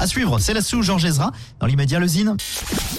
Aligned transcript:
À 0.00 0.06
suivre, 0.06 0.38
c'est 0.38 0.54
la 0.54 0.62
sous 0.62 0.82
Georges 0.82 1.06
Ezra. 1.06 1.32
Dans 1.58 1.66
l'immédiat, 1.66 1.98
le 1.98 2.06
Zine. 2.06 2.36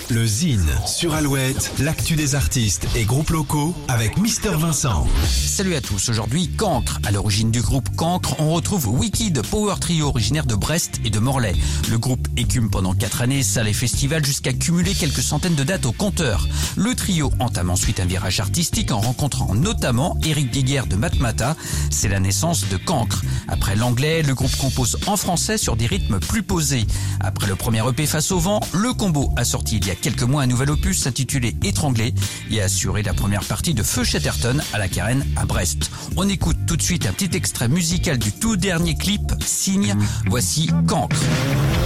Le 0.09 0.25
Zine 0.25 0.67
sur 0.85 1.13
Alouette, 1.13 1.71
l'actu 1.79 2.17
des 2.17 2.35
artistes 2.35 2.87
et 2.93 3.05
groupes 3.05 3.29
locaux 3.29 3.73
avec 3.87 4.17
Mister 4.17 4.49
Vincent. 4.49 5.07
Salut 5.25 5.75
à 5.75 5.81
tous, 5.81 6.09
aujourd'hui 6.09 6.49
Cancre. 6.49 6.99
À 7.05 7.11
l'origine 7.11 7.51
du 7.51 7.61
groupe 7.61 7.95
Cancre, 7.95 8.35
on 8.39 8.51
retrouve 8.51 8.87
Wiki 8.87 9.31
de 9.31 9.39
Power 9.39 9.75
Trio 9.79 10.07
originaire 10.07 10.45
de 10.45 10.55
Brest 10.55 10.99
et 11.05 11.09
de 11.09 11.19
Morlaix. 11.19 11.55
Le 11.89 11.97
groupe 11.97 12.27
écume 12.35 12.69
pendant 12.69 12.93
4 12.93 13.21
années 13.21 13.43
salles 13.43 13.69
et 13.69 13.73
festivals 13.73 14.25
jusqu'à 14.25 14.51
cumuler 14.51 14.93
quelques 14.93 15.21
centaines 15.21 15.55
de 15.55 15.63
dates 15.63 15.85
au 15.85 15.93
compteur. 15.93 16.47
Le 16.75 16.95
trio 16.95 17.31
entame 17.39 17.69
ensuite 17.69 18.01
un 18.01 18.05
virage 18.05 18.41
artistique 18.41 18.91
en 18.91 18.99
rencontrant 18.99 19.55
notamment 19.55 20.17
Eric 20.25 20.51
Guiguer 20.51 20.81
de 20.89 20.97
Matmata. 20.97 21.55
C'est 21.91 22.09
la 22.09 22.19
naissance 22.19 22.67
de 22.67 22.75
Cancre. 22.75 23.21
Après 23.47 23.77
l'anglais, 23.77 24.21
le 24.21 24.35
groupe 24.35 24.55
compose 24.57 24.97
en 25.07 25.15
français 25.15 25.57
sur 25.57 25.77
des 25.77 25.87
rythmes 25.87 26.19
plus 26.19 26.43
posés. 26.43 26.87
Après 27.19 27.47
le 27.47 27.55
premier 27.55 27.87
EP 27.87 28.05
Face 28.05 28.31
au 28.31 28.39
vent, 28.39 28.59
le 28.73 28.93
combo 28.93 29.31
a 29.35 29.43
sorti 29.43 29.77
il 29.77 29.87
y 29.87 29.91
a 29.91 29.95
quelques 29.95 30.23
mois 30.23 30.43
un 30.43 30.47
nouvel 30.47 30.71
opus 30.71 31.05
intitulé 31.07 31.55
Étranglé 31.63 32.13
et 32.49 32.61
a 32.61 32.65
assuré 32.65 33.03
la 33.03 33.13
première 33.13 33.43
partie 33.43 33.73
de 33.73 33.83
Feu 33.83 34.03
Chatterton 34.03 34.61
à 34.73 34.77
la 34.77 34.87
Carène 34.87 35.25
à 35.35 35.45
Brest. 35.45 35.91
On 36.17 36.27
écoute 36.27 36.57
tout 36.65 36.77
de 36.77 36.81
suite 36.81 37.05
un 37.05 37.13
petit 37.13 37.35
extrait 37.35 37.67
musical 37.67 38.17
du 38.17 38.31
tout 38.31 38.55
dernier 38.55 38.95
clip, 38.95 39.33
Signe. 39.45 39.95
Voici 40.27 40.69
Cancre. 40.87 41.17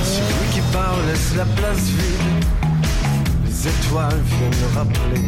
Celui 0.04 0.54
qui 0.54 0.62
parle 0.72 1.06
laisse 1.08 1.36
la 1.36 1.46
place 1.46 1.84
vide. 1.88 2.46
Les 3.46 3.68
étoiles 3.68 4.22
viennent 4.22 4.62
le 4.62 4.78
rappeler. 4.78 5.22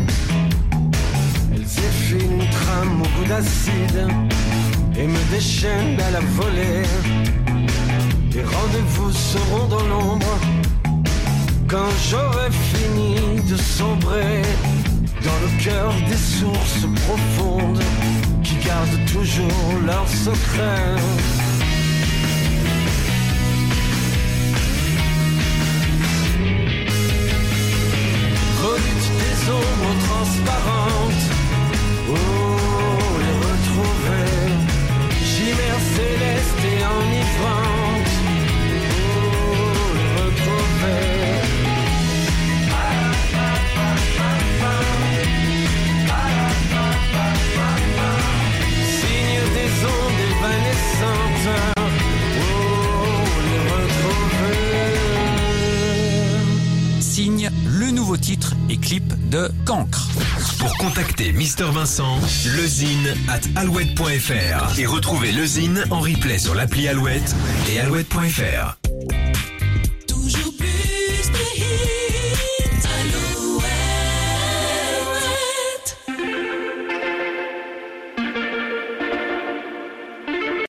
Elles 1.54 1.62
effilent, 1.62 2.48
au 2.84 3.20
goût 3.20 3.28
d'acide 3.28 4.08
et 4.98 5.08
me 5.08 5.32
déchaînent 5.32 6.00
à 6.00 6.12
la 6.12 6.20
volée. 6.20 6.84
Les 8.36 8.44
rendez-vous 8.44 9.14
seront 9.14 9.66
dans 9.70 9.88
l'ombre 9.88 10.38
quand 11.70 11.90
j'aurai 12.10 12.52
fini 12.52 13.40
de 13.50 13.56
sombrer 13.56 14.42
dans 15.24 15.40
le 15.42 15.64
cœur 15.64 15.94
des 16.10 16.18
sources 16.18 16.86
profondes 17.08 17.82
qui 18.44 18.56
gardent 18.56 19.06
toujours 19.14 19.80
leurs 19.86 20.10
secrets. 20.10 20.96
Relutte 28.62 29.12
des 29.24 29.50
ombres 29.50 29.96
transparentes. 30.10 31.26
Oh, 32.10 32.16
les 33.22 33.36
retrouver. 33.48 34.28
Chimère 35.24 35.80
céleste 35.96 36.64
et 36.66 36.84
enivrante. 36.84 37.85
nouveaux 57.96 58.18
titres 58.18 58.54
et 58.70 58.78
clips 58.78 59.14
de 59.30 59.50
Cancre. 59.66 60.10
Pour 60.60 60.78
contacter 60.78 61.32
Mister 61.32 61.66
Vincent, 61.72 62.20
lezine 62.58 63.16
at 63.30 63.40
alouette.fr 63.60 64.78
et 64.78 64.86
retrouver 64.86 65.32
lezine 65.32 65.86
en 65.90 66.02
replay 66.02 66.38
sur 66.38 66.54
l'appli 66.54 66.88
Alouette 66.88 67.36
et 67.72 67.80
alouette.fr. 67.80 68.78